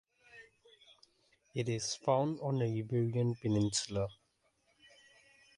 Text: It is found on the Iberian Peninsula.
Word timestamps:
It 1.53 1.69
is 1.69 1.93
found 1.93 2.39
on 2.39 2.57
the 2.57 2.65
Iberian 2.65 3.35
Peninsula. 3.35 4.07